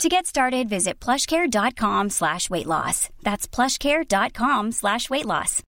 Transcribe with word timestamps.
To 0.00 0.08
get 0.08 0.26
started, 0.26 0.68
visit 0.68 0.98
plushcare.com 0.98 2.10
slash 2.10 2.50
weight 2.50 2.66
loss. 2.66 3.08
That's 3.22 3.46
plushcare.com 3.46 4.72
slash 4.72 5.08
weight 5.10 5.26
loss. 5.26 5.62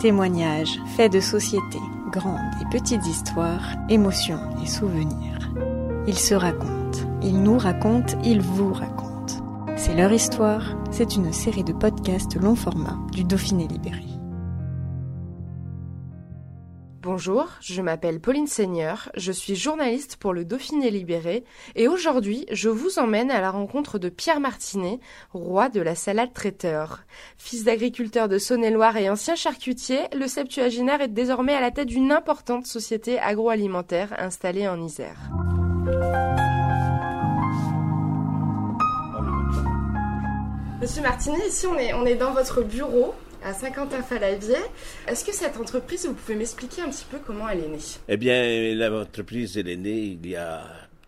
Témoignages, 0.00 0.78
faits 0.96 1.12
de 1.12 1.20
société, 1.20 1.78
grandes 2.12 2.40
et 2.60 2.70
petites 2.70 3.06
histoires, 3.06 3.62
émotions 3.88 4.40
et 4.62 4.66
souvenirs. 4.66 5.50
Ils 6.06 6.18
se 6.18 6.34
racontent, 6.34 6.98
ils 7.22 7.42
nous 7.42 7.56
racontent, 7.56 8.20
ils 8.22 8.42
vous 8.42 8.74
racontent. 8.74 9.14
C'est 9.76 9.94
leur 9.94 10.12
histoire, 10.12 10.76
c'est 10.90 11.16
une 11.16 11.32
série 11.32 11.64
de 11.64 11.72
podcasts 11.72 12.36
long 12.36 12.54
format 12.54 12.98
du 13.12 13.24
Dauphiné 13.24 13.66
Libéré. 13.66 14.04
Bonjour, 17.04 17.48
je 17.60 17.82
m'appelle 17.82 18.18
Pauline 18.18 18.46
Seigneur, 18.46 19.10
je 19.14 19.30
suis 19.30 19.56
journaliste 19.56 20.16
pour 20.16 20.32
le 20.32 20.46
Dauphiné 20.46 20.90
Libéré 20.90 21.44
et 21.76 21.86
aujourd'hui 21.86 22.46
je 22.50 22.70
vous 22.70 22.98
emmène 22.98 23.30
à 23.30 23.42
la 23.42 23.50
rencontre 23.50 23.98
de 23.98 24.08
Pierre 24.08 24.40
Martinet, 24.40 25.00
roi 25.34 25.68
de 25.68 25.82
la 25.82 25.96
salade 25.96 26.32
traiteur. 26.32 27.02
Fils 27.36 27.64
d'agriculteur 27.64 28.30
de 28.30 28.38
Saône-et-Loire 28.38 28.96
et 28.96 29.10
ancien 29.10 29.34
charcutier, 29.34 29.98
le 30.16 30.26
septuaginaire 30.26 31.02
est 31.02 31.08
désormais 31.08 31.52
à 31.52 31.60
la 31.60 31.70
tête 31.70 31.88
d'une 31.88 32.10
importante 32.10 32.66
société 32.66 33.18
agroalimentaire 33.18 34.14
installée 34.16 34.66
en 34.66 34.80
Isère. 34.80 35.18
Monsieur 40.80 41.02
Martinet, 41.02 41.48
ici 41.48 41.66
on 41.66 41.76
est, 41.76 41.92
on 41.92 42.06
est 42.06 42.14
dans 42.14 42.32
votre 42.32 42.62
bureau 42.62 43.14
à 43.44 43.52
Saint-Quentin-Falavier. 43.52 44.56
Est-ce 45.06 45.24
que 45.24 45.32
cette 45.32 45.56
entreprise, 45.56 46.06
vous 46.06 46.14
pouvez 46.14 46.34
m'expliquer 46.34 46.82
un 46.82 46.88
petit 46.88 47.04
peu 47.08 47.18
comment 47.24 47.48
elle 47.48 47.60
est 47.60 47.68
née? 47.68 47.78
Eh 48.08 48.16
bien, 48.16 48.74
l'entreprise, 48.74 49.56
elle 49.58 49.68
est 49.68 49.76
née 49.76 50.18
il 50.22 50.26
y 50.26 50.36
a 50.36 50.64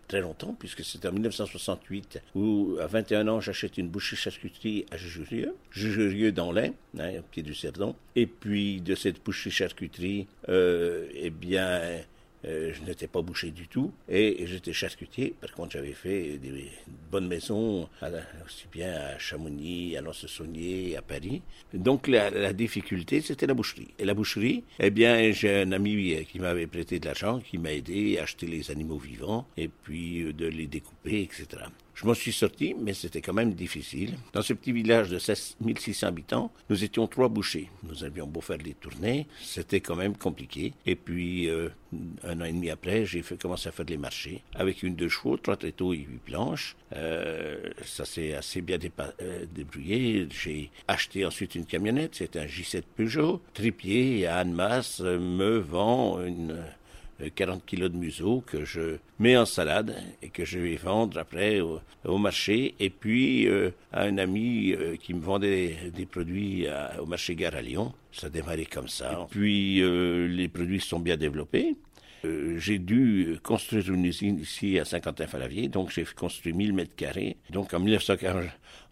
très 0.07 0.21
longtemps, 0.21 0.55
puisque 0.57 0.85
c'était 0.85 1.07
en 1.09 1.11
1968, 1.11 2.21
où 2.35 2.77
à 2.79 2.87
21 2.87 3.27
ans, 3.27 3.41
j'achète 3.41 3.77
une 3.77 3.89
boucherie-charcuterie 3.89 4.85
à 4.91 4.97
Jujurieux, 4.97 5.55
Jujurieux 5.71 6.31
dans 6.31 6.51
l'Ain, 6.51 6.71
hein, 6.97 7.19
au 7.19 7.23
pied 7.23 7.43
du 7.43 7.53
Cerdon. 7.53 7.95
Et 8.15 8.27
puis, 8.27 8.81
de 8.81 8.95
cette 8.95 9.23
boucherie-charcuterie, 9.23 10.27
euh, 10.47 11.07
eh 11.13 11.29
bien, 11.29 11.81
euh, 12.45 12.71
je 12.73 12.81
n'étais 12.83 13.07
pas 13.07 13.21
bouché 13.21 13.51
du 13.51 13.67
tout 13.67 13.91
et, 14.09 14.45
j'étais 14.45 14.73
charcutier. 14.73 15.33
Par 15.41 15.51
contre, 15.51 15.71
j'avais 15.71 15.93
fait 15.93 16.37
des 16.37 16.71
bonnes 17.11 17.27
maisons, 17.27 17.89
aussi 18.45 18.67
bien 18.71 18.93
à 18.93 19.17
Chamonix, 19.17 19.97
à 19.97 20.01
Lens-Saunier, 20.01 20.97
à 20.97 21.01
Paris. 21.01 21.41
Donc, 21.73 22.07
la, 22.07 22.53
difficulté, 22.53 23.21
c'était 23.21 23.47
la 23.47 23.53
boucherie. 23.53 23.89
Et 23.99 24.05
la 24.05 24.13
boucherie, 24.13 24.63
eh 24.79 24.89
bien, 24.89 25.31
j'ai 25.31 25.61
un 25.61 25.71
ami 25.71 26.25
qui 26.31 26.39
m'avait 26.39 26.67
prêté 26.67 26.99
de 26.99 27.05
l'argent, 27.05 27.39
qui 27.39 27.57
m'a 27.57 27.73
aidé 27.73 28.17
à 28.17 28.23
acheter 28.23 28.47
les 28.47 28.71
animaux 28.71 28.97
vivants 28.97 29.47
et 29.57 29.67
puis 29.67 30.23
euh, 30.23 30.33
de 30.33 30.45
les 30.47 30.67
découper, 30.67 31.21
etc. 31.21 31.63
Je 31.97 32.05
m'en 32.05 32.13
suis 32.13 32.31
sorti, 32.31 32.75
mais 32.79 32.93
c'était 32.93 33.21
quand 33.21 33.33
même 33.33 33.53
difficile. 33.55 34.13
Dans 34.31 34.43
ce 34.43 34.53
petit 34.53 34.71
village 34.71 35.09
de 35.09 35.17
16 35.17 35.57
600 35.79 36.05
habitants, 36.05 36.51
nous 36.69 36.83
étions 36.83 37.07
trois 37.07 37.27
bouchers. 37.27 37.71
Nous 37.81 38.03
avions 38.03 38.27
beau 38.27 38.39
faire 38.39 38.59
les 38.59 38.75
tournées, 38.75 39.25
c'était 39.41 39.81
quand 39.81 39.95
même 39.95 40.15
compliqué. 40.15 40.73
Et 40.85 40.95
puis, 40.95 41.49
euh, 41.49 41.69
un 42.23 42.39
an 42.39 42.45
et 42.45 42.51
demi 42.51 42.69
après, 42.69 43.07
j'ai 43.07 43.23
fait 43.23 43.41
commencer 43.41 43.69
à 43.69 43.71
faire 43.71 43.87
les 43.89 43.97
marchés 43.97 44.43
avec 44.53 44.83
une 44.83 44.93
deux 44.93 45.09
chevaux, 45.09 45.37
trois 45.37 45.57
tréteaux 45.57 45.91
et 45.95 45.97
huit 45.97 46.21
planches. 46.23 46.75
Euh, 46.95 47.57
ça 47.83 48.05
s'est 48.05 48.35
assez 48.35 48.61
bien 48.61 48.77
euh, 49.19 49.45
débrouillé. 49.55 50.27
J'ai 50.29 50.69
acheté 50.87 51.25
ensuite 51.25 51.55
une 51.55 51.65
camionnette, 51.65 52.13
c'était 52.13 52.41
un 52.41 52.45
J7 52.45 52.83
Peugeot, 52.95 53.41
tripier 53.55 54.19
et 54.19 54.27
Annemasse 54.27 54.99
me 54.99 55.57
vend 55.57 56.23
une 56.23 56.63
40 57.35 57.65
kilos 57.65 57.91
de 57.91 57.97
museau 57.97 58.43
que 58.45 58.65
je 58.65 58.97
mets 59.19 59.37
en 59.37 59.45
salade 59.45 59.95
et 60.21 60.29
que 60.29 60.45
je 60.45 60.59
vais 60.59 60.75
vendre 60.75 61.17
après 61.17 61.61
au, 61.61 62.17
marché. 62.17 62.75
Et 62.79 62.89
puis 62.89 63.47
euh, 63.47 63.71
à 63.91 64.03
un 64.03 64.17
ami 64.17 64.73
euh, 64.73 64.95
qui 64.95 65.13
me 65.13 65.21
vendait 65.21 65.75
des 65.93 66.05
produits 66.05 66.67
au 66.99 67.05
marché 67.05 67.35
Gare 67.35 67.55
à 67.55 67.61
Lyon. 67.61 67.93
Ça 68.11 68.27
a 68.27 68.29
démarré 68.29 68.65
comme 68.65 68.87
ça. 68.87 69.27
puis 69.29 69.81
euh, 69.81 70.27
les 70.27 70.47
produits 70.47 70.79
sont 70.79 70.99
bien 70.99 71.17
développés. 71.17 71.75
j'ai 72.57 72.79
dû 72.79 73.37
construire 73.43 73.89
une 73.89 74.05
usine 74.05 74.39
ici 74.39 74.79
à 74.79 74.85
Saint-Quentin-Falavier, 74.85 75.69
donc 75.69 75.91
j'ai 75.91 76.03
construit 76.03 76.53
1000 76.53 76.73
mètres 76.73 76.95
carrés. 76.95 77.37
Donc 77.51 77.73
en 77.73 77.79
1940, 77.79 78.45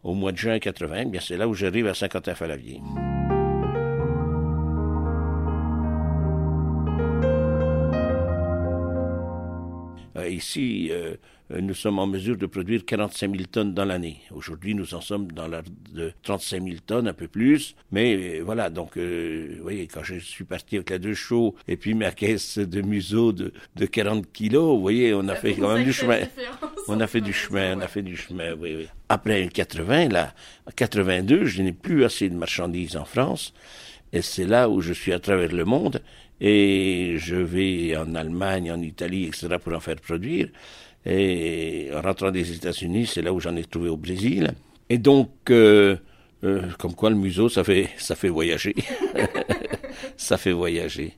au 0.04 0.14
mois 0.14 0.32
de 0.32 0.38
juin 0.38 0.60
80, 0.60 0.96
eh 0.98 1.06
bien 1.06 1.22
c'est 1.22 1.38
là 1.38 1.48
où 1.48 1.54
j'arrive 1.54 1.88
à 1.88 1.94
Saint-Quentin-Falavier. 1.94 2.80
Ici, 10.36 10.90
euh, 10.92 11.16
nous 11.62 11.76
sommes 11.76 12.00
en 12.00 12.08
mesure 12.08 12.38
de 12.38 12.48
produire 12.48 12.86
45 12.86 13.32
000 13.32 13.44
tonnes 13.52 13.74
dans 13.74 13.86
l'année. 13.86 14.22
Aujourd'hui, 14.34 14.74
nous 14.74 14.96
en 14.96 15.02
sommes 15.02 15.32
dans 15.32 15.48
l'ordre 15.48 15.70
de 15.94 16.12
35 16.24 16.64
000 16.64 16.76
tonnes, 16.86 17.08
un 17.08 17.14
peu 17.14 17.28
plus. 17.28 17.76
Mais 17.92 18.16
euh, 18.16 18.42
voilà, 18.44 18.72
donc, 18.72 18.98
euh, 18.98 19.54
vous 19.58 19.64
voyez, 19.64 19.86
quand 19.86 20.04
je 20.04 20.16
suis 20.16 20.44
parti 20.44 20.78
avec 20.78 20.90
la 20.90 20.98
deux 20.98 21.14
chaux 21.14 21.56
et 21.68 21.78
puis 21.78 21.94
ma 21.94 22.12
caisse 22.14 22.58
de 22.58 22.82
museau 22.82 23.32
de, 23.32 23.54
de 23.76 23.86
40 23.86 24.32
kilos, 24.32 24.76
vous 24.76 24.82
voyez, 24.82 25.14
on 25.14 25.28
a 25.28 25.36
fait 25.36 25.54
quand 25.54 25.74
même 25.74 25.84
du 25.84 25.94
chemin. 25.94 26.22
On 26.88 27.00
a 27.00 27.06
fait 27.06 27.22
du 27.22 27.34
chemin, 27.34 27.78
on 27.78 27.82
a 27.82 27.88
fait 27.88 28.02
du 28.02 28.18
chemin, 28.18 28.54
oui, 28.54 28.76
oui. 28.78 28.88
Après 29.10 29.48
80, 29.48 30.10
là, 30.10 30.34
en 30.68 30.72
82, 30.72 31.46
je 31.46 31.62
n'ai 31.62 31.74
plus 31.74 32.06
assez 32.06 32.28
de 32.30 32.36
marchandises 32.36 32.98
en 32.98 33.06
France. 33.06 33.54
Et 34.14 34.22
c'est 34.22 34.46
là 34.46 34.70
où 34.70 34.82
je 34.82 34.94
suis 34.94 35.14
à 35.14 35.20
travers 35.20 35.52
le 35.52 35.66
monde 35.66 36.02
et 36.42 37.16
je 37.18 37.36
vais 37.36 37.96
en 37.96 38.14
Allemagne, 38.16 38.72
en 38.72 38.82
Italie, 38.82 39.26
etc. 39.26 39.56
pour 39.64 39.74
en 39.74 39.80
faire 39.80 39.96
produire. 39.96 40.50
Et 41.06 41.90
en 41.94 42.02
rentrant 42.02 42.32
des 42.32 42.52
États-Unis, 42.52 43.06
c'est 43.06 43.22
là 43.22 43.32
où 43.32 43.40
j'en 43.40 43.56
ai 43.56 43.64
trouvé 43.64 43.90
au 43.90 43.98
Brésil. 43.98 44.52
Et 44.90 44.98
donc, 44.98 45.30
euh, 45.50 45.96
euh, 46.44 46.64
comme 46.80 46.94
quoi 46.94 47.10
le 47.10 47.16
museau, 47.16 47.48
ça 47.48 47.64
fait, 47.64 47.90
ça 47.98 48.16
fait 48.16 48.30
voyager. 48.30 48.76
ça 50.18 50.38
fait 50.38 50.52
voyager. 50.52 51.14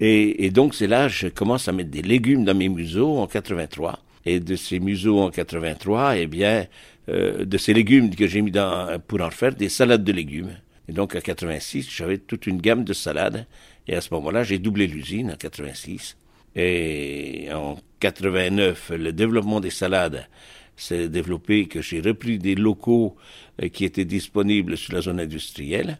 Et, 0.00 0.50
donc, 0.50 0.74
c'est 0.74 0.88
là 0.88 1.06
que 1.06 1.12
je 1.12 1.28
commence 1.28 1.68
à 1.68 1.72
mettre 1.72 1.90
des 1.90 2.02
légumes 2.02 2.44
dans 2.44 2.56
mes 2.56 2.68
museaux 2.68 3.18
en 3.18 3.28
83. 3.28 4.00
Et 4.24 4.40
de 4.40 4.56
ces 4.56 4.80
museaux 4.80 5.20
en 5.20 5.30
83, 5.30 6.16
eh 6.16 6.26
bien, 6.26 6.66
euh, 7.08 7.44
de 7.44 7.56
ces 7.56 7.72
légumes 7.72 8.12
que 8.12 8.26
j'ai 8.26 8.42
mis 8.42 8.50
dans, 8.50 8.98
pour 9.06 9.20
en 9.20 9.30
faire 9.30 9.54
des 9.54 9.68
salades 9.68 10.02
de 10.02 10.12
légumes. 10.12 10.56
Et 10.88 10.92
donc, 10.92 11.14
en 11.14 11.20
86, 11.20 11.88
j'avais 11.88 12.18
toute 12.18 12.48
une 12.48 12.60
gamme 12.60 12.82
de 12.82 12.92
salades 12.92 13.46
et 13.88 13.94
à 13.94 14.00
ce 14.00 14.12
moment-là, 14.14 14.44
j'ai 14.44 14.58
doublé 14.58 14.86
l'usine 14.86 15.32
en 15.32 15.36
86. 15.36 16.16
Et 16.54 17.48
en 17.52 17.78
89, 18.00 18.92
le 18.96 19.12
développement 19.12 19.60
des 19.60 19.70
salades 19.70 20.28
s'est 20.76 21.08
développé, 21.08 21.66
que 21.66 21.80
j'ai 21.80 22.00
repris 22.00 22.38
des 22.38 22.54
locaux 22.54 23.16
euh, 23.62 23.68
qui 23.68 23.84
étaient 23.84 24.04
disponibles 24.04 24.76
sur 24.76 24.94
la 24.94 25.00
zone 25.00 25.20
industrielle 25.20 25.98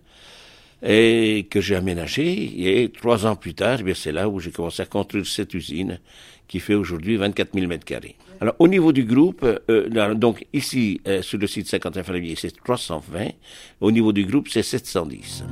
et 0.82 1.47
que 1.48 1.60
j'ai 1.60 1.76
aménagé. 1.76 2.82
Et 2.82 2.91
trois 2.91 3.26
ans 3.26 3.37
plus 3.37 3.54
tard, 3.54 3.78
eh 3.87 3.94
c'est 3.94 4.12
là 4.12 4.28
où 4.28 4.41
j'ai 4.41 4.50
commencé 4.50 4.82
à 4.82 4.87
construire 4.87 5.26
cette 5.26 5.54
usine 5.54 6.00
qui 6.48 6.60
fait 6.60 6.75
aujourd'hui 6.75 7.16
24 7.16 7.54
000 7.54 7.66
mètres 7.66 7.84
carrés. 7.84 8.16
Alors, 8.41 8.56
au 8.59 8.66
niveau 8.66 8.92
du 8.92 9.04
groupe, 9.04 9.47
euh, 9.71 10.15
donc 10.15 10.44
ici, 10.53 11.00
euh, 11.06 11.22
sur 11.22 11.38
le 11.38 11.47
site 11.47 11.69
51 11.69 12.03
février, 12.03 12.34
c'est 12.37 12.54
320. 12.65 13.28
Au 13.80 13.92
niveau 13.92 14.12
du 14.12 14.24
groupe, 14.27 14.48
c'est 14.48 14.65
710. 14.65 15.45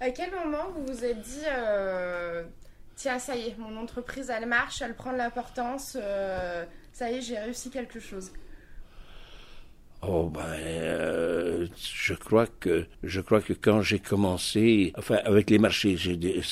À 0.00 0.10
quel 0.10 0.30
moment 0.30 0.70
vous 0.74 0.86
vous 0.86 1.04
êtes 1.04 1.20
dit, 1.20 1.44
euh, 1.46 2.42
tiens, 2.96 3.18
ça 3.18 3.36
y 3.36 3.48
est, 3.48 3.58
mon 3.58 3.76
entreprise, 3.76 4.30
elle 4.30 4.46
marche, 4.46 4.80
elle 4.80 4.94
prend 4.94 5.12
de 5.12 5.18
l'importance, 5.18 5.96
euh, 6.00 6.64
ça 6.92 7.10
y 7.10 7.16
est, 7.18 7.20
j'ai 7.20 7.38
réussi 7.38 7.70
quelque 7.70 8.00
chose? 8.00 8.32
Oh 10.02 10.30
ben, 10.32 10.40
euh, 10.40 11.66
je 11.76 12.14
crois 12.14 12.46
que 12.46 12.86
je 13.02 13.20
crois 13.20 13.42
que 13.42 13.52
quand 13.52 13.82
j'ai 13.82 13.98
commencé, 13.98 14.94
enfin 14.96 15.18
avec 15.26 15.50
les 15.50 15.58
marchés, 15.58 15.94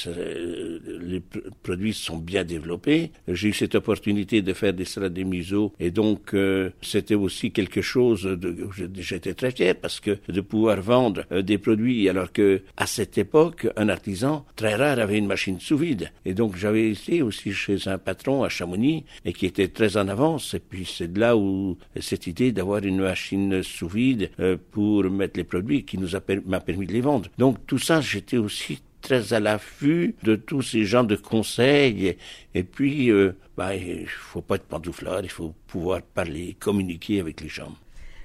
euh, 0.06 0.78
les 1.00 1.22
produits 1.62 1.94
sont 1.94 2.18
bien 2.18 2.44
développés. 2.44 3.10
J'ai 3.26 3.48
eu 3.48 3.52
cette 3.54 3.74
opportunité 3.74 4.42
de 4.42 4.52
faire 4.52 4.74
des 4.74 4.84
salades 4.84 5.14
des 5.14 5.24
museaux 5.24 5.72
et 5.80 5.90
donc 5.90 6.34
euh, 6.34 6.68
c'était 6.82 7.14
aussi 7.14 7.50
quelque 7.50 7.80
chose. 7.80 8.24
De, 8.24 8.68
j'étais 8.98 9.32
très 9.32 9.50
fier 9.50 9.74
parce 9.74 9.98
que 9.98 10.18
de 10.28 10.40
pouvoir 10.42 10.82
vendre 10.82 11.24
des 11.40 11.56
produits 11.56 12.06
alors 12.10 12.32
que 12.32 12.60
à 12.76 12.86
cette 12.86 13.16
époque 13.16 13.66
un 13.76 13.88
artisan 13.88 14.44
très 14.56 14.74
rare 14.74 14.98
avait 14.98 15.16
une 15.16 15.26
machine 15.26 15.58
sous 15.58 15.78
vide 15.78 16.10
et 16.26 16.34
donc 16.34 16.56
j'avais 16.56 16.90
été 16.90 17.22
aussi 17.22 17.54
chez 17.54 17.88
un 17.88 17.96
patron 17.96 18.44
à 18.44 18.50
Chamonix 18.50 19.04
et 19.24 19.32
qui 19.32 19.46
était 19.46 19.68
très 19.68 19.96
en 19.96 20.06
avance 20.08 20.52
et 20.52 20.60
puis 20.60 20.84
c'est 20.84 21.10
de 21.10 21.18
là 21.18 21.34
où 21.34 21.78
cette 21.98 22.26
idée 22.26 22.52
d'avoir 22.52 22.84
une 22.84 23.00
machine 23.00 23.37
sous 23.62 23.88
vide 23.88 24.30
euh, 24.40 24.56
pour 24.72 25.04
mettre 25.04 25.36
les 25.36 25.44
produits 25.44 25.84
qui 25.84 25.98
nous 25.98 26.16
a 26.16 26.20
m'a 26.46 26.60
permis 26.60 26.86
de 26.86 26.92
les 26.92 27.00
vendre. 27.00 27.28
Donc 27.38 27.66
tout 27.66 27.78
ça, 27.78 28.00
j'étais 28.00 28.36
aussi 28.36 28.80
très 29.00 29.32
à 29.32 29.40
l'affût 29.40 30.14
de 30.22 30.36
tous 30.36 30.62
ces 30.62 30.84
gens 30.84 31.04
de 31.04 31.16
conseils. 31.16 32.16
Et, 32.54 32.62
puis, 32.62 33.10
euh, 33.10 33.32
bah, 33.56 33.74
il 33.74 34.06
faut 34.06 34.42
pas 34.42 34.56
être 34.56 34.64
pantouflard, 34.64 35.20
il 35.22 35.30
faut 35.30 35.54
pouvoir 35.66 36.02
parler, 36.02 36.56
communiquer 36.58 37.20
avec 37.20 37.40
les 37.40 37.48
gens. 37.48 37.74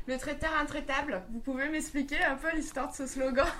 Le 0.06 0.18
traiteur 0.18 0.50
intraitable, 0.62 1.22
vous 1.32 1.40
pouvez 1.40 1.70
m'expliquer 1.70 2.18
un 2.30 2.36
peu 2.36 2.54
l'histoire 2.54 2.92
de 2.92 2.96
ce 2.96 3.08
slogan? 3.08 3.48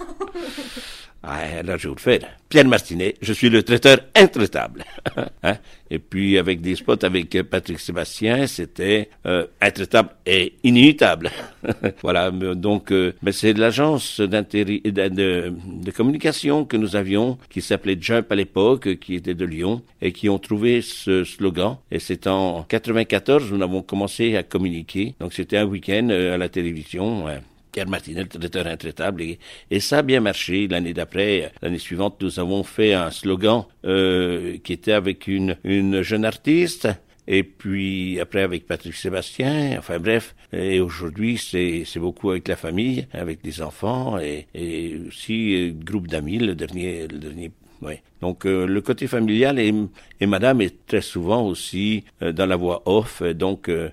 Ah, 1.25 1.63
là, 1.63 1.78
je 1.78 1.88
vous 1.88 1.95
le 1.95 2.01
fais. 2.01 2.19
Pierre 2.50 2.68
Martinet, 2.68 3.16
je 3.22 3.31
suis 3.31 3.50
le 3.50 3.63
traiteur 3.63 4.00
intraitable. 4.13 4.84
hein? 5.44 5.56
Et 5.90 5.98
puis, 5.98 6.38
avec 6.38 6.60
des 6.60 6.75
spots 6.75 7.06
avec 7.06 7.42
Patrick 7.44 7.80
Sébastien, 7.80 8.45
c'était 8.45 9.10
euh, 9.25 9.48
intraitable 9.62 10.10
et 10.25 10.56
inimitable. 10.63 11.31
voilà, 12.01 12.30
donc, 12.30 12.92
euh, 12.92 13.13
mais 13.22 13.31
c'est 13.31 13.54
l'agence 13.54 14.19
de, 14.19 14.42
de, 14.89 15.92
communication 15.92 16.66
que 16.66 16.75
nous 16.75 16.98
avions, 16.98 17.38
qui 17.50 17.62
s'appelait 17.62 17.98
Jump 17.98 18.30
à 18.30 18.36
l'époque, 18.36 19.00
qui 19.00 19.16
était 19.16 19.34
de 19.34 19.46
Lyon, 19.46 19.81
et 20.01 20.12
qui 20.12 20.28
ont 20.28 20.39
trouvé 20.39 20.81
ce 20.81 21.24
slogan. 21.24 21.78
Et 21.89 22.00
c'est 22.00 22.28
en 22.28 22.63
94, 22.63 23.50
nous 23.50 23.62
avons 23.63 23.81
commencé 23.81 24.36
à 24.36 24.44
communiquer. 24.44 25.16
Donc, 25.22 25.31
c'était 25.31 25.57
un 25.57 25.66
week-end 25.66 26.10
euh, 26.10 26.32
à 26.33 26.38
la 26.38 26.50
télévision. 26.50 27.25
Pierre 27.74 27.89
Martinet, 27.89 28.25
traiteur 28.25 28.68
intraitable, 28.68 29.24
et, 29.24 29.39
et, 29.71 29.80
ça 29.80 29.97
a 29.97 30.01
bien 30.03 30.19
marché. 30.19 30.68
L'année 30.68 30.94
d'après, 30.94 31.51
l'année 31.62 31.80
suivante, 31.80 32.21
nous 32.21 32.39
avons 32.39 32.63
fait 32.63 32.94
un 32.94 33.09
slogan 33.09 33.65
euh, 33.83 34.57
qui 34.63 34.74
était 34.74 34.91
avec 34.94 35.27
une, 35.27 35.57
une 35.63 36.03
jeune 36.03 36.24
artiste, 36.24 36.88
et 37.27 37.44
puis 37.44 38.19
après 38.19 38.41
avec 38.41 38.68
Patrick 38.68 38.94
Sébastien, 38.94 39.75
enfin 39.80 39.97
bref, 40.00 40.35
et 40.51 40.81
aujourd'hui 40.81 41.38
c'est, 41.38 41.85
beaucoup 42.00 42.30
avec 42.30 42.47
la 42.47 42.56
famille, 42.56 43.07
avec 43.12 43.41
des 43.41 43.62
enfants, 43.62 44.19
et, 44.19 44.47
et 44.53 44.97
aussi 45.07 45.56
euh, 45.56 45.74
groupe 45.74 46.07
d'amis, 46.07 46.38
le 46.38 46.53
dernier, 46.53 47.07
le 47.07 47.18
dernier 47.18 47.51
Donc 48.21 48.45
euh, 48.45 48.65
le 48.65 48.81
côté 48.81 49.07
familial 49.07 49.59
et, 49.59 50.25
Madame 50.25 50.62
est 50.62 50.85
très 50.88 51.01
souvent 51.01 51.45
aussi 51.45 52.06
euh, 52.21 52.31
dans 52.31 52.45
la 52.45 52.56
voix 52.56 52.81
off. 52.85 53.21
Donc 53.21 53.69
euh, 53.69 53.89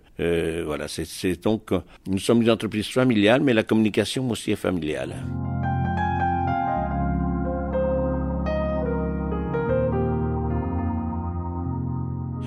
voilà, 0.65 0.87
c'est 0.89 1.43
donc 1.43 1.71
nous 2.07 2.19
sommes 2.19 2.43
une 2.43 2.51
entreprise 2.51 2.87
familiale, 2.87 3.41
mais 3.41 3.53
la 3.53 3.65
communication 3.65 4.31
aussi 4.31 4.53
est 4.53 4.57
familiale. 4.57 5.17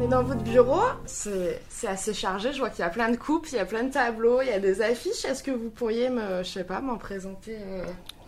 Dans 0.10 0.22
votre 0.22 0.44
bureau, 0.44 0.84
c'est 1.06 1.88
assez 1.88 2.14
chargé. 2.14 2.54
Je 2.54 2.60
vois 2.60 2.70
qu'il 2.70 2.82
y 2.82 2.88
a 2.88 2.90
plein 2.90 3.10
de 3.10 3.18
coupes, 3.18 3.48
il 3.52 3.56
y 3.56 3.60
a 3.60 3.66
plein 3.66 3.84
de 3.84 3.92
tableaux, 3.92 4.42
il 4.42 4.48
y 4.48 4.52
a 4.52 4.60
des 4.60 4.82
affiches. 4.82 5.26
Est-ce 5.26 5.42
que 5.42 5.50
vous 5.50 5.72
pourriez 5.72 6.10
me, 6.10 6.44
je 6.44 6.50
sais 6.50 6.64
pas, 6.64 6.82
m'en 6.82 6.98
présenter 6.98 7.58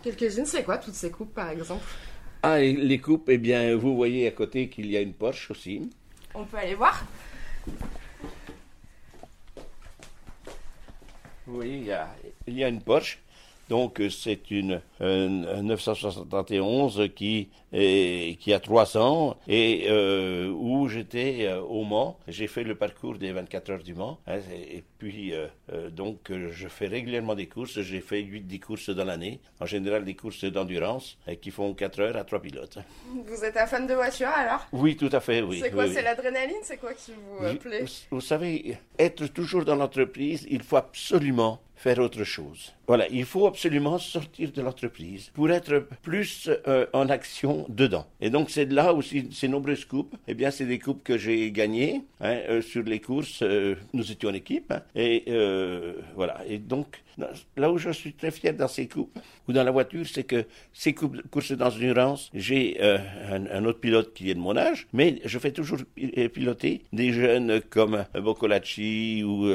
quelques-unes? 0.02 0.46
C'est 0.46 0.64
quoi 0.64 0.78
toutes 0.78 0.94
ces 0.94 1.10
coupes, 1.10 1.32
par 1.32 1.50
exemple? 1.50 1.84
Ah, 2.52 2.58
les 2.60 2.98
coupes, 3.00 3.28
eh 3.28 3.38
bien, 3.38 3.74
vous 3.76 3.96
voyez 3.96 4.28
à 4.28 4.30
côté 4.30 4.68
qu'il 4.68 4.86
y 4.86 4.96
a 4.96 5.00
une 5.00 5.14
Porsche 5.14 5.50
aussi. 5.50 5.90
On 6.32 6.44
peut 6.44 6.58
aller 6.58 6.74
voir 6.74 7.04
Vous 11.46 11.56
voyez, 11.56 11.78
il 11.78 11.84
y 11.86 11.92
a, 11.92 12.08
il 12.46 12.54
y 12.54 12.62
a 12.62 12.68
une 12.68 12.80
Porsche. 12.80 13.18
Donc, 13.68 14.00
c'est 14.10 14.50
une, 14.50 14.80
une 15.00 15.62
971 15.62 17.10
qui 17.14 17.48
qui 17.72 18.52
a 18.52 18.60
trois 18.60 18.96
ans 18.96 19.36
et 19.48 19.86
euh, 19.88 20.50
où 20.50 20.88
j'étais 20.88 21.46
euh, 21.46 21.60
au 21.60 21.84
Mans. 21.84 22.18
J'ai 22.28 22.46
fait 22.46 22.62
le 22.62 22.74
parcours 22.74 23.18
des 23.18 23.32
24 23.32 23.70
heures 23.70 23.82
du 23.82 23.94
Mans. 23.94 24.18
Hein, 24.26 24.38
et, 24.52 24.82
puis, 24.98 25.34
euh, 25.34 25.90
donc, 25.90 26.30
je 26.30 26.68
fais 26.68 26.86
régulièrement 26.86 27.34
des 27.34 27.46
courses. 27.46 27.80
J'ai 27.80 28.00
fait 28.00 28.22
8-10 28.22 28.60
courses 28.60 28.90
dans 28.90 29.04
l'année. 29.04 29.40
En 29.60 29.66
général, 29.66 30.04
des 30.04 30.14
courses 30.14 30.44
d'endurance 30.44 31.18
qui 31.42 31.50
font 31.50 31.74
4 31.74 32.00
heures 32.00 32.16
à 32.16 32.24
3 32.24 32.40
pilotes. 32.40 32.78
Vous 33.26 33.44
êtes 33.44 33.56
un 33.56 33.66
fan 33.66 33.86
de 33.86 33.94
voiture 33.94 34.28
alors? 34.28 34.66
Oui, 34.72 34.96
tout 34.96 35.10
à 35.12 35.20
fait, 35.20 35.42
oui. 35.42 35.60
C'est 35.62 35.70
quoi 35.70 35.88
C'est 35.88 36.02
l'adrénaline? 36.02 36.56
C'est 36.62 36.78
quoi 36.78 36.94
qui 36.94 37.12
vous 37.12 37.56
plaît? 37.56 37.84
vous 38.10 38.20
savez, 38.20 38.78
être 38.98 39.26
toujours 39.26 39.64
dans 39.64 39.76
l'entreprise, 39.76 40.46
il 40.48 40.62
faut 40.62 40.76
absolument 40.76 41.60
faire 41.76 41.98
autre 41.98 42.24
chose. 42.24 42.72
Voilà, 42.86 43.08
il 43.08 43.24
faut 43.24 43.46
absolument 43.46 43.98
sortir 43.98 44.52
de 44.52 44.62
l'entreprise 44.62 45.30
pour 45.34 45.50
être 45.50 45.86
plus 46.02 46.48
en 46.92 47.08
action 47.08 47.66
dedans. 47.68 48.06
Et 48.20 48.30
donc 48.30 48.50
c'est 48.50 48.70
là 48.72 48.94
aussi 48.94 49.28
ces 49.32 49.48
nombreuses 49.48 49.84
coupes. 49.84 50.16
Eh 50.28 50.34
bien, 50.34 50.50
c'est 50.50 50.66
des 50.66 50.78
coupes 50.78 51.02
que 51.02 51.18
j'ai 51.18 51.50
gagnées 51.50 52.02
hein, 52.20 52.38
euh, 52.48 52.62
sur 52.62 52.82
les 52.82 53.00
courses. 53.00 53.40
Euh, 53.42 53.74
nous 53.92 54.10
étions 54.10 54.30
en 54.30 54.34
équipe 54.34 54.72
hein, 54.72 54.82
et 54.94 55.24
euh, 55.28 55.94
voilà. 56.14 56.40
Et 56.48 56.58
donc 56.58 57.02
là 57.56 57.72
où 57.72 57.78
je 57.78 57.90
suis 57.90 58.12
très 58.12 58.30
fier 58.30 58.52
dans 58.52 58.68
ces 58.68 58.86
coupes 58.88 59.18
ou 59.48 59.52
dans 59.52 59.64
la 59.64 59.70
voiture, 59.70 60.04
c'est 60.06 60.24
que 60.24 60.44
ces 60.72 60.92
coupes, 60.92 61.22
courses 61.30 61.52
d'endurance, 61.52 62.30
j'ai 62.34 62.78
un, 62.82 63.64
autre 63.64 63.80
pilote 63.80 64.12
qui 64.12 64.30
est 64.30 64.34
de 64.34 64.38
mon 64.38 64.54
âge, 64.54 64.86
mais 64.92 65.20
je 65.24 65.38
fais 65.38 65.50
toujours 65.50 65.78
piloter 66.34 66.82
des 66.92 67.12
jeunes 67.12 67.62
comme 67.70 68.04
Boccolacci 68.14 69.24
ou 69.24 69.48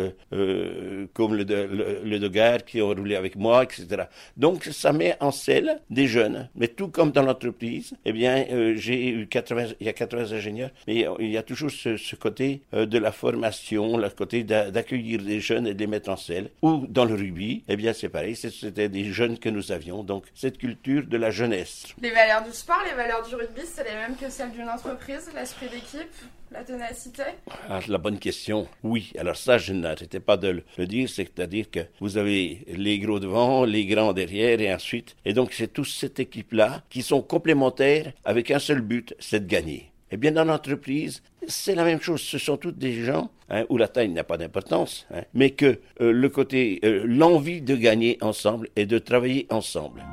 comme 1.14 1.36
le 1.36 2.11
Dogard 2.20 2.66
qui 2.66 2.82
ont 2.82 2.90
roulé 2.90 3.16
avec 3.16 3.36
moi, 3.36 3.64
etc. 3.64 4.04
Donc 4.38 4.66
ça 4.66 4.94
met 4.94 5.16
en 5.20 5.32
selle 5.32 5.80
des 5.90 6.08
jeunes, 6.08 6.50
mais 6.56 6.68
tout 6.68 6.88
comme 6.88 7.12
dans 7.12 7.24
l'entreprise, 7.24 7.94
eh 8.06 8.14
bien, 8.14 8.46
euh, 8.52 8.76
j'ai 8.76 9.10
eu 9.10 9.28
80, 9.28 9.74
il 9.80 9.86
y 9.86 9.90
a 9.90 9.94
80 9.94 10.32
ingénieurs, 10.34 10.72
mais 10.88 11.06
il 11.20 11.32
y 11.32 11.38
a 11.38 11.44
toujours 11.44 11.72
ce, 11.72 12.16
côté 12.16 12.62
euh, 12.74 12.86
de 12.86 12.98
la 12.98 13.12
formation, 13.12 13.98
le 13.98 14.10
côté 14.10 14.44
d'accueillir 14.44 15.22
des 15.22 15.40
jeunes 15.40 15.68
et 15.68 15.74
de 15.74 15.80
les 15.80 15.88
mettre 15.88 16.10
en 16.10 16.18
selle. 16.18 16.50
Ou 16.62 16.86
dans 16.88 17.06
le 17.06 17.16
rugby, 17.16 17.64
eh 17.68 17.76
bien, 17.76 17.94
c'est 17.94 18.10
pareil, 18.10 18.36
c'était 18.36 18.90
des 18.90 19.06
jeunes 19.06 19.38
que 19.38 19.50
nous 19.50 19.72
avions, 19.72 20.04
donc 20.04 20.26
cette 20.34 20.58
culture 20.58 21.06
de 21.06 21.18
la 21.18 21.32
jeunesse. 21.32 21.88
Les 22.02 22.12
valeurs 22.12 22.44
du 22.44 22.52
sport, 22.52 22.82
les 22.86 22.96
valeurs 22.96 23.26
du 23.28 23.36
rugby, 23.36 23.62
c'est 23.66 23.84
les 23.84 23.96
mêmes 23.96 24.16
que 24.16 24.30
celles 24.30 24.52
d'une 24.52 24.70
entreprise, 24.70 25.30
l'esprit 25.36 25.70
d'équipe? 25.70 26.12
La 26.52 26.64
ténacité? 26.64 27.24
Ah, 27.70 27.80
La 27.88 27.98
bonne 27.98 28.20
question, 28.20 28.68
oui. 28.84 29.12
Alors 29.18 29.38
ça, 29.38 29.58
je 29.58 29.74
n'arrêtais 29.74 30.20
pas 30.20 30.38
de 30.38 30.64
le 30.78 30.88
dire, 30.88 31.10
c'est-à-dire 31.10 31.70
que 31.72 31.80
vous 32.00 32.18
avez 32.18 32.66
les 32.68 33.00
gros 33.00 33.20
devant, 33.20 33.64
les 33.66 33.86
grands 33.86 34.14
derrière, 34.14 34.60
et 34.60 34.74
ensuite. 34.74 35.16
Et 35.26 35.34
donc 35.34 35.54
c'est 35.54 35.72
toute 35.74 35.88
cette 35.88 36.20
équipe-là 36.20 36.84
qui 36.90 37.02
sont 37.02 37.22
complémentaires 37.22 38.12
avec 38.26 38.52
un 38.52 38.60
seul 38.60 38.82
but, 38.82 39.16
c'est 39.20 39.42
de 39.42 39.48
gagner. 39.50 39.92
Eh 40.14 40.18
bien, 40.18 40.34
dans 40.34 40.44
l'entreprise, 40.44 41.24
c'est 41.48 41.74
la 41.74 41.86
même 41.86 42.02
chose. 42.02 42.20
Ce 42.22 42.38
sont 42.38 42.58
toutes 42.58 42.78
des 42.78 43.06
gens 43.06 43.32
hein, 43.50 43.64
où 43.70 43.78
la 43.78 43.88
taille 43.88 44.10
n'a 44.10 44.26
pas 44.26 44.38
d'importance, 44.38 45.08
hein, 45.14 45.22
mais 45.34 45.52
que 45.52 45.80
euh, 46.02 46.12
le 46.12 46.28
côté, 46.28 46.82
euh, 46.84 47.04
l'envie 47.06 47.62
de 47.62 47.78
gagner 47.78 48.18
ensemble 48.20 48.68
et 48.76 48.86
de 48.86 49.00
travailler 49.00 49.48
ensemble. 49.50 50.04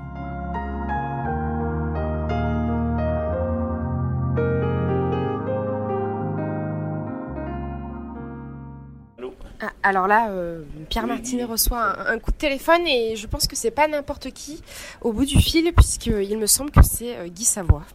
Alors 9.89 10.07
là, 10.07 10.29
euh, 10.29 10.65
Pierre 10.91 11.07
Martinet 11.07 11.45
reçoit 11.45 12.11
un, 12.11 12.19
coup 12.19 12.31
de 12.31 12.37
téléphone 12.37 12.87
et 12.87 13.17
je 13.17 13.27
pense 13.27 13.47
que 13.47 13.57
c'est 13.57 13.71
pas 13.71 13.89
n'importe 13.89 14.31
qui 14.33 14.63
au 15.01 15.15
bout 15.15 15.25
du 15.25 15.41
fil, 15.41 15.73
puisqu'il 15.73 16.37
me 16.37 16.47
semble 16.47 16.71
que 16.71 16.83
c'est 16.83 17.17
euh, 17.17 17.29
Guy 17.29 17.45
Savoie. 17.45 17.87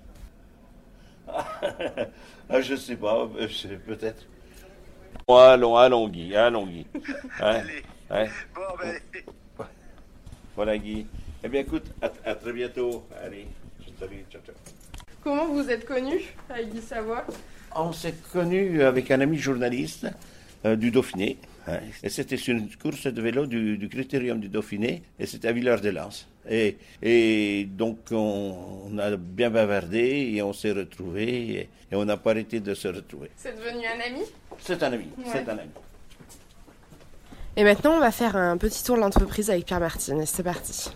ah, 1.28 2.62
je 2.62 2.76
sais 2.76 2.96
pas, 2.96 3.30
euh, 3.40 3.48
peut-être. 3.86 4.24
allons, 5.30 5.78
allons, 5.78 6.08
Guy, 6.08 6.36
allons, 6.36 6.66
Guy. 6.66 6.88
Hein? 7.40 7.62
Allez. 8.10 8.30
Bon, 8.56 8.62
ben... 8.82 9.66
Voilà, 10.56 10.76
Guy. 10.80 11.06
Eh 11.44 11.48
bien, 11.48 11.62
écoute, 11.62 11.86
à, 12.02 12.34
très 12.34 12.54
bientôt. 12.54 13.06
Allez, 13.24 13.46
salut, 14.00 14.26
ciao, 14.32 14.42
ciao. 14.44 14.56
Comment 15.24 15.46
vous 15.46 15.70
êtes 15.70 15.86
connu 15.86 16.16
avec 16.50 16.74
Guy 16.74 16.82
Savoie? 16.82 17.24
On 17.76 17.94
s'est 17.94 18.16
connu 18.32 18.82
avec 18.82 19.12
un 19.12 19.22
ami 19.22 19.38
journaliste 19.38 20.08
du 20.66 20.90
Dauphiné. 20.90 21.38
Et 22.04 22.10
c'était 22.10 22.38
sur 22.38 22.56
une 22.56 22.70
course 22.76 23.08
de 23.08 23.22
vélo 23.22 23.46
du, 23.46 23.88
Critérium 23.90 24.40
du 24.40 24.50
Dauphiné, 24.50 25.02
et 25.20 25.26
c'était 25.26 25.48
à 25.48 25.52
Villars-de-Lans. 25.52 26.26
Et, 26.50 26.78
et, 27.02 27.66
donc 27.66 28.00
on, 28.12 28.98
a 29.00 29.16
bien 29.16 29.50
bavardé 29.50 30.34
et 30.34 30.42
on 30.42 30.52
s'est 30.52 30.74
retrouvés 30.74 31.70
et, 31.92 31.96
on 31.96 32.04
n'a 32.04 32.18
pas 32.18 32.32
arrêté 32.32 32.60
de 32.60 32.74
se 32.74 32.88
retrouver. 32.90 33.30
C'est 33.38 33.56
devenu 33.56 33.86
un 33.86 34.14
ami? 34.14 34.26
C'est 34.60 34.82
un 34.84 34.92
ami, 34.92 35.08
c'est 35.26 35.48
un 35.48 35.58
ami. 35.58 35.72
Et 37.56 37.64
maintenant, 37.64 37.94
on 37.94 38.00
va 38.00 38.12
faire 38.12 38.36
un 38.36 38.58
petit 38.58 38.84
tour 38.84 38.96
de 38.96 39.02
l'entreprise 39.02 39.50
avec 39.52 39.66
Pierre 39.66 39.80
Martinez. 39.80 40.26
C'est 40.26 40.44
parti. 40.44 40.90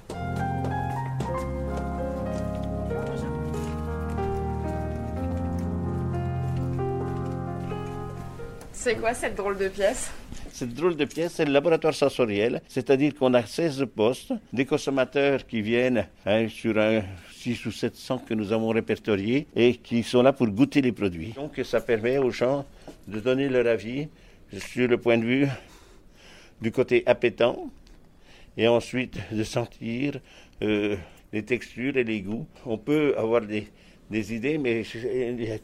C'est 8.80 8.96
quoi 8.96 9.16
cette 9.16 9.34
drôle 9.34 9.58
de 9.58 9.70
pièce? 9.70 10.12
Cette 10.54 10.76
drôle 10.76 10.96
de 10.96 11.06
pièce, 11.06 11.34
c'est 11.34 11.46
le 11.46 11.52
laboratoire 11.52 11.96
sensoriel, 11.96 12.62
c'est-à-dire 12.68 13.16
qu'on 13.16 13.34
a 13.34 13.44
16 13.44 13.88
postes, 13.94 14.34
des 14.54 14.66
consommateurs 14.66 15.48
qui 15.48 15.64
viennent 15.64 16.06
hein, 16.28 16.48
sur 16.48 16.78
un 16.78 17.02
6 17.34 17.66
ou 17.66 17.72
700 17.72 18.20
que 18.20 18.36
nous 18.36 18.54
avons 18.54 18.70
répertoriés 18.70 19.48
et 19.56 19.74
qui 19.78 20.04
sont 20.04 20.22
là 20.22 20.32
pour 20.32 20.48
goûter 20.48 20.82
les 20.82 20.92
produits. 20.92 21.34
Donc 21.36 21.60
ça 21.64 21.82
permet 21.82 22.20
aux 22.20 22.30
gens 22.30 22.68
de 23.08 23.20
donner 23.20 23.50
leur 23.50 23.66
avis 23.66 24.10
sur 24.56 24.88
le 24.88 25.00
point 25.00 25.18
de 25.18 25.26
vue 25.26 25.48
du 26.62 26.72
côté 26.72 27.02
appétant 27.08 27.72
et 28.58 28.68
ensuite 28.68 29.18
de 29.32 29.44
sentir 29.44 30.20
euh, 30.62 30.96
les 31.34 31.44
textures 31.44 31.98
et 31.98 32.04
les 32.04 32.22
goûts. 32.22 32.46
On 32.64 32.78
peut 32.78 33.16
avoir 33.18 33.42
des, 33.42 33.68
des 34.10 34.34
idées, 34.34 34.58
mais 34.58 34.84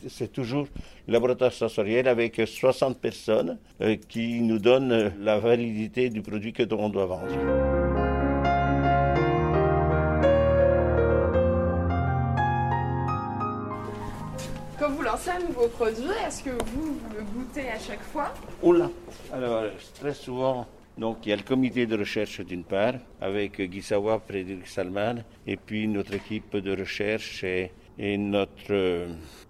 c'est 0.08 0.32
toujours 0.32 0.68
le 1.08 1.14
laboratoire 1.14 1.54
sensoriel 1.54 2.08
avec 2.08 2.42
60 2.46 3.00
personnes 3.00 3.58
euh, 3.82 3.96
qui 4.10 4.42
nous 4.42 4.60
donnent 4.60 5.14
la 5.22 5.40
validité 5.40 6.10
du 6.10 6.22
produit 6.22 6.54
que 6.54 6.64
l'on 6.64 6.90
doit 6.90 7.06
vendre. 7.06 7.28
Quand 14.80 14.90
vous 14.90 15.02
lancez 15.02 15.30
un 15.30 15.40
nouveau 15.40 15.68
produit, 15.70 16.04
est-ce 16.28 16.44
que 16.44 16.50
vous, 16.50 16.98
le 17.16 17.24
goûtez 17.24 17.70
à 17.70 17.80
chaque 17.80 18.02
fois? 18.02 18.34
Oula 18.62 18.90
Alors, 19.32 19.64
très 20.00 20.14
souvent, 20.14 20.68
donc, 20.98 21.26
il 21.26 21.30
y 21.30 21.34
a 21.34 21.36
le 21.36 21.44
comité 21.44 21.88
de 21.88 21.98
recherche 21.98 22.42
d'une 22.42 22.64
part, 22.64 22.94
avec 23.20 23.60
Guy 23.60 23.82
Sawa, 23.82 24.22
Frédéric 24.28 24.68
Salman, 24.68 25.24
et 25.48 25.58
puis 25.58 25.88
notre 25.88 26.14
équipe 26.14 26.56
de 26.56 26.78
recherche 26.78 27.44
et 27.44 27.72
et 28.00 28.18
notre 28.18 29.08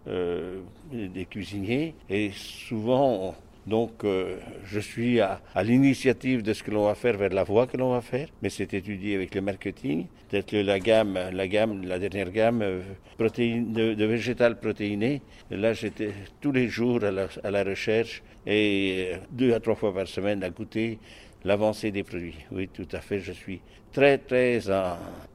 euh, 0.07 0.61
des 0.91 1.25
cuisiniers. 1.25 1.95
Et 2.09 2.31
souvent, 2.33 3.35
donc, 3.65 4.03
euh, 4.03 4.37
je 4.65 4.79
suis 4.79 5.21
à, 5.21 5.39
l'initiative 5.63 6.43
de 6.43 6.51
ce 6.53 6.63
que 6.63 6.71
l'on 6.71 6.85
va 6.85 6.95
faire 6.95 7.17
vers 7.17 7.29
la 7.29 7.43
voie 7.43 7.65
que 7.65 7.77
l'on 7.77 7.91
va 7.91 8.01
faire, 8.01 8.27
mais 8.41 8.49
c'est 8.49 8.73
étudié 8.73 9.15
avec 9.15 9.33
le 9.35 9.41
marketing. 9.41 10.07
Peut-être 10.29 10.53
la 10.53 10.79
gamme, 10.79 11.17
la 11.31 11.47
gamme, 11.47 11.85
la 11.85 11.97
dernière 11.97 12.31
gamme 12.31 12.61
euh, 12.61 12.81
protéine, 13.17 13.71
de, 13.71 13.93
de 13.93 14.05
végétal 14.05 14.59
protéiné. 14.59 15.21
là, 15.49 15.71
j'étais 15.73 16.11
tous 16.41 16.51
les 16.51 16.67
jours 16.67 17.03
à 17.03 17.11
la, 17.11 17.27
à 17.43 17.51
la, 17.51 17.63
recherche 17.63 18.21
et 18.45 19.13
deux 19.31 19.53
à 19.53 19.61
trois 19.61 19.75
fois 19.75 19.93
par 19.93 20.07
semaine 20.07 20.43
à 20.43 20.49
goûter 20.49 20.99
l'avancée 21.45 21.91
des 21.91 22.03
produits. 22.03 22.37
Oui, 22.51 22.69
tout 22.73 22.87
à 22.91 22.99
fait. 22.99 23.19
Je 23.19 23.31
suis 23.31 23.61
très, 23.91 24.17
très 24.17 24.59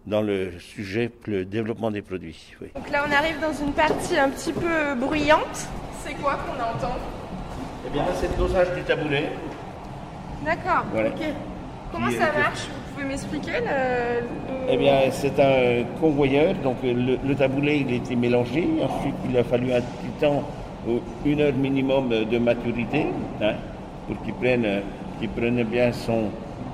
dans 0.07 0.23
le 0.23 0.53
sujet, 0.59 1.11
le 1.27 1.45
développement 1.45 1.91
des 1.91 2.03
produits. 2.03 2.55
Oui. 2.61 2.69
Donc 2.75 2.91
là, 2.91 3.05
on 3.09 3.13
arrive 3.13 3.41
dans 3.41 3.53
une 3.53 3.73
partie 3.73 4.19
un 4.19 4.31
petit 4.31 4.53
peu 4.53 4.95
bruyante. 4.97 5.69
C'est 6.05 6.15
quoi 6.15 6.37
qu'on 6.37 6.55
entend? 6.55 6.97
Eh 7.87 7.91
bien, 7.91 8.05
c'est 8.15 8.31
le 8.31 8.37
dosage 8.37 8.75
du 8.75 8.83
taboulet. 8.83 9.25
D'accord. 10.45 10.85
Ok. 10.95 11.27
Comment 11.93 12.11
ça 12.11 12.33
marche? 12.33 12.67
Vous 12.69 12.95
pouvez 12.95 13.07
m'expliquer 13.07 13.61
le, 13.61 14.27
Eh 14.69 14.77
bien, 14.77 15.11
c'est 15.11 15.39
un 15.41 15.85
convoyeur. 16.01 16.55
Donc, 16.57 16.77
le, 16.83 17.35
taboulet, 17.35 17.81
il 17.81 17.93
a 17.93 17.97
été 17.97 18.17
mélangé. 18.17 18.67
Ensuite, 18.83 19.15
il 19.29 19.37
a 19.37 19.45
fallu 19.45 19.73
un 19.73 19.81
petit 19.81 20.11
temps, 20.21 20.43
une 21.25 21.41
heure 21.41 21.55
minimum 21.55 22.09
de 22.09 22.39
maturité, 22.39 23.07
hein, 23.41 23.55
pour 24.07 24.23
qu'il 24.23 24.35
prenne 24.35 24.83
qui 25.21 25.29
prenait 25.29 25.65
bien 25.65 25.93
son, 25.93 26.31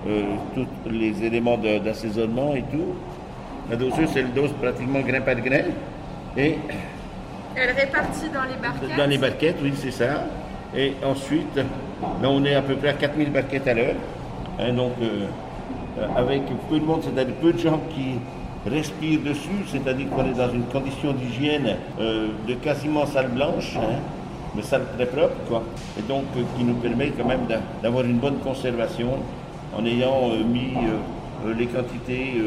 euh, 0.07 0.23
tous 0.55 0.67
les 0.91 1.25
éléments 1.25 1.57
d'assaisonnement 1.57 2.55
et 2.55 2.63
tout. 2.63 2.95
La 3.71 3.77
doseuse, 3.77 4.09
c'est 4.13 4.23
le 4.23 4.29
dose 4.29 4.53
pratiquement 4.61 5.01
grain 5.01 5.21
par 5.21 5.37
grain. 5.37 5.63
Et 6.37 6.59
elle 7.57 7.71
répartit 7.71 8.29
dans 8.35 8.43
les 8.43 8.57
barquettes 8.61 8.97
Dans 8.97 9.07
les 9.07 9.19
barquettes, 9.19 9.57
oui, 9.63 9.73
c'est 9.77 9.93
ça. 9.93 10.25
Et 10.77 10.93
ensuite, 11.05 11.57
là, 11.57 12.29
on 12.29 12.45
est 12.45 12.55
à 12.55 12.63
peu 12.63 12.75
près 12.75 12.89
à 12.89 12.95
4000 12.95 13.31
barquettes 13.31 13.69
à 13.69 13.75
l'heure. 13.75 13.95
Hein, 14.59 14.73
donc, 14.73 14.93
euh, 15.01 15.27
avec 16.17 16.43
peu 16.69 16.81
de 16.81 16.85
monde, 16.85 17.03
c'est-à-dire 17.03 17.35
peu 17.37 17.53
de 17.53 17.59
gens 17.59 17.81
qui 17.95 18.19
respirent 18.69 19.21
dessus, 19.21 19.65
c'est-à-dire 19.69 20.09
qu'on 20.11 20.25
est 20.27 20.37
dans 20.37 20.53
une 20.53 20.65
condition 20.65 21.13
d'hygiène 21.13 21.77
euh, 22.01 22.29
de 22.49 22.55
quasiment 22.55 23.07
salle 23.07 23.29
blanche. 23.29 23.77
Hein 23.77 24.01
mais 24.55 24.63
ça 24.63 24.79
très 24.79 25.07
propre, 25.07 25.35
quoi. 25.49 25.63
Et 25.99 26.03
donc, 26.03 26.25
euh, 26.37 26.43
qui 26.57 26.65
nous 26.65 26.75
permet 26.75 27.11
quand 27.11 27.27
même 27.27 27.47
d'avoir 27.83 28.05
une 28.05 28.19
bonne 28.19 28.39
conservation 28.39 29.19
en 29.77 29.85
ayant 29.85 30.31
euh, 30.31 30.45
mis 30.45 30.73
euh, 30.77 31.55
les 31.59 31.67
quantités 31.67 32.41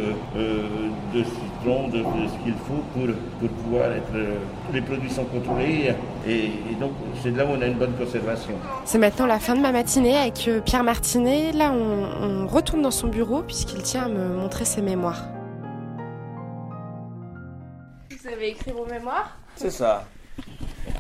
de 1.13 1.23
citron, 1.23 1.87
de, 1.89 1.99
ce 1.99 2.43
qu'il 2.43 2.53
faut 2.67 2.81
pour, 2.93 3.07
pour 3.39 3.49
pouvoir 3.49 3.91
être. 3.91 4.11
les 4.73 4.81
produits 4.81 5.11
sont 5.11 5.25
contrôlés 5.25 5.93
et, 6.27 6.49
donc 6.79 6.93
c'est 7.21 7.29
là 7.29 7.45
où 7.45 7.49
on 7.49 7.61
a 7.61 7.67
une 7.67 7.75
bonne 7.75 7.93
conservation. 7.93 8.53
C'est 8.85 8.97
maintenant 8.97 9.27
la 9.27 9.37
fin 9.37 9.55
de 9.55 9.61
ma 9.61 9.71
matinée 9.71 10.17
avec 10.17 10.49
Pierre 10.65 10.83
Martinet. 10.83 11.51
Là, 11.51 11.71
on, 11.73 12.43
on 12.43 12.47
retourne 12.47 12.81
dans 12.81 12.89
son 12.89 13.07
bureau 13.07 13.43
puisqu'il 13.43 13.83
tient 13.83 14.05
à 14.05 14.09
me 14.09 14.29
montrer 14.29 14.65
ses 14.65 14.81
mémoires. 14.81 15.25
Vous 18.09 18.27
avez 18.27 18.49
écrit 18.49 18.71
vos 18.71 18.85
mémoires? 18.85 19.37
C'est 19.57 19.69
ça. 19.69 20.05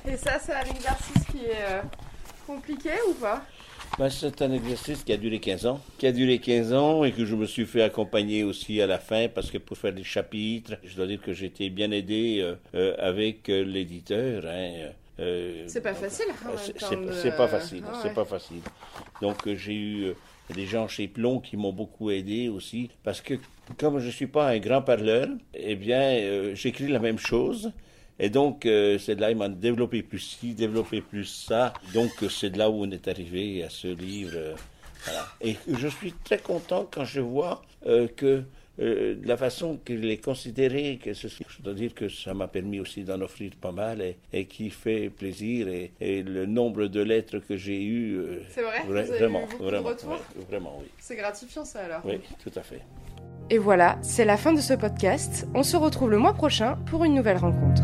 Et 0.07 0.17
ça, 0.17 0.39
c'est 0.39 0.53
un 0.53 0.63
exercice 0.63 1.23
qui 1.31 1.45
est 1.45 1.63
euh, 1.69 1.81
compliqué 2.45 2.91
ou 3.09 3.13
pas? 3.13 3.43
Ben, 3.97 4.09
c'est 4.09 4.41
un 4.41 4.51
exercice 4.51 5.03
qui 5.03 5.13
a 5.13 5.17
duré 5.17 5.39
15 5.39 5.65
ans, 5.65 5.81
qui 5.97 6.07
a 6.07 6.11
duré 6.11 6.39
15 6.39 6.73
ans 6.73 7.03
et 7.03 7.11
que 7.11 7.25
je 7.25 7.35
me 7.35 7.45
suis 7.45 7.65
fait 7.65 7.81
accompagner 7.81 8.43
aussi 8.43 8.81
à 8.81 8.87
la 8.87 8.99
fin 8.99 9.27
parce 9.27 9.49
que 9.49 9.57
pour 9.57 9.77
faire 9.77 9.93
des 9.93 10.03
chapitres, 10.03 10.73
je 10.83 10.95
dois 10.95 11.07
dire 11.07 11.21
que 11.21 11.33
j'ai 11.33 11.47
été 11.47 11.69
bien 11.69 11.91
aidé 11.91 12.39
euh, 12.41 12.55
euh, 12.75 12.95
avec 12.99 13.47
l'éditeur. 13.47 14.43
Hein, 14.45 14.91
c'est 15.67 15.81
pas 15.81 15.93
facile. 15.93 16.27
Hein, 16.45 16.51
c'est 17.19 17.35
pas 17.35 17.47
facile. 17.47 17.83
Ah 17.87 17.99
c'est 18.03 18.13
pas 18.13 18.25
facile. 18.25 18.61
Donc 19.21 19.49
j'ai 19.55 19.73
eu 19.73 20.13
des 20.53 20.65
gens 20.65 20.87
chez 20.87 21.07
Plomb 21.07 21.39
qui 21.39 21.57
m'ont 21.57 21.73
beaucoup 21.73 22.11
aidé 22.11 22.49
aussi 22.49 22.91
parce 23.03 23.21
que 23.21 23.33
comme 23.79 23.99
je 23.99 24.09
suis 24.09 24.27
pas 24.27 24.49
un 24.49 24.59
grand 24.59 24.81
parleur, 24.81 25.27
eh 25.55 25.75
bien 25.75 26.53
j'écris 26.53 26.87
la 26.87 26.99
même 26.99 27.17
chose 27.17 27.71
et 28.19 28.29
donc, 28.29 28.65
euh, 28.65 28.97
c'est 28.97 29.15
de 29.15 29.21
là 29.21 29.29
qu'il 29.29 29.37
m'a 29.37 29.49
développé 29.49 30.01
plus 30.01 30.19
ci, 30.19 30.53
développé 30.53 31.01
plus 31.01 31.25
ça. 31.25 31.73
Donc, 31.93 32.11
euh, 32.23 32.29
c'est 32.29 32.49
de 32.49 32.57
là 32.57 32.69
où 32.69 32.83
on 32.83 32.91
est 32.91 33.07
arrivé 33.07 33.63
à 33.63 33.69
ce 33.69 33.87
livre. 33.87 34.33
Euh, 34.35 34.55
voilà. 35.03 35.27
Et 35.41 35.55
je 35.71 35.87
suis 35.87 36.13
très 36.23 36.39
content 36.39 36.87
quand 36.89 37.05
je 37.05 37.21
vois 37.21 37.61
que 37.85 38.43
de 38.77 39.25
la 39.25 39.37
façon 39.37 39.79
qu'il 39.85 40.09
est 40.09 40.23
considéré, 40.23 40.99
que 41.01 41.13
ce, 41.13 41.27
je 41.27 41.61
dois 41.61 41.73
dire 41.73 41.93
que 41.93 42.09
ça 42.09 42.33
m'a 42.33 42.47
permis 42.47 42.79
aussi 42.79 43.03
d'en 43.03 43.21
offrir 43.21 43.51
pas 43.61 43.71
mal 43.71 44.03
et, 44.33 44.45
qui 44.45 44.69
fait 44.69 45.09
plaisir. 45.09 45.67
Et, 46.01 46.23
le 46.23 46.45
nombre 46.45 46.87
de 46.87 47.01
lettres 47.01 47.39
que 47.39 47.55
j'ai 47.55 47.81
eues. 47.81 48.19
c'est 48.49 48.63
vrai, 48.63 48.83
vraiment, 48.83 49.45
vraiment, 49.59 49.91
vraiment, 50.49 50.77
oui. 50.81 50.87
C'est 50.99 51.15
gratifiant 51.15 51.63
ça 51.63 51.85
alors. 51.85 52.01
Oui, 52.03 52.19
tout 52.43 52.51
à 52.55 52.61
fait. 52.61 52.81
Et 53.49 53.59
voilà, 53.59 53.97
c'est 54.01 54.25
la 54.25 54.35
fin 54.35 54.51
de 54.51 54.59
ce 54.59 54.73
podcast. 54.73 55.47
On 55.53 55.63
se 55.63 55.77
retrouve 55.77 56.11
le 56.11 56.17
mois 56.17 56.33
prochain 56.33 56.77
pour 56.87 57.05
une 57.05 57.13
nouvelle 57.13 57.37
rencontre. 57.37 57.83